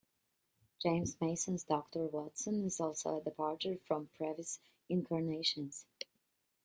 James 0.81 1.15
Mason's 1.21 1.63
Doctor 1.63 2.07
Watson 2.07 2.65
is 2.65 2.79
also 2.81 3.19
a 3.19 3.21
departure 3.23 3.77
from 3.77 4.09
previous 4.17 4.57
incarnations. 4.89 5.85